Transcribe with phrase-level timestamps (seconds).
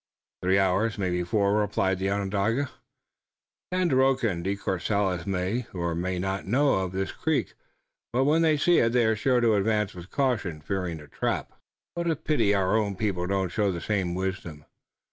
[0.41, 2.71] "Three hours, maybe four," replied the Onondaga.
[3.71, 7.53] "Tandakora and De Courcelles may or may not know of this creek,
[8.11, 11.53] but when they see it they are sure to advance with caution, fearing a trap."
[11.93, 14.65] "What a pity our own people don't show the same wisdom!"